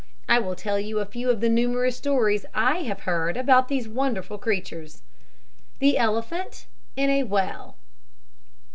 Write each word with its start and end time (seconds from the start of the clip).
I 0.27 0.39
will 0.39 0.55
tell 0.55 0.79
you 0.79 0.97
a 0.97 1.05
few 1.05 1.29
of 1.29 1.41
the 1.41 1.47
numerous 1.47 1.95
stories 1.95 2.43
I 2.55 2.77
have 2.85 3.01
heard 3.01 3.37
about 3.37 3.67
these 3.67 3.87
wonderful 3.87 4.39
creatures. 4.39 5.03
THE 5.77 5.95
ELEPHANT 5.99 6.65
IN 6.95 7.11
A 7.11 7.21
WELL. 7.21 7.77